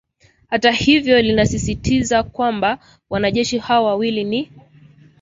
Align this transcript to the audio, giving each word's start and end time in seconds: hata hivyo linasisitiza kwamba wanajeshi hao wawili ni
hata 0.47 0.71
hivyo 0.71 1.21
linasisitiza 1.21 2.23
kwamba 2.23 2.79
wanajeshi 3.09 3.57
hao 3.57 3.85
wawili 3.85 4.23
ni 4.23 4.51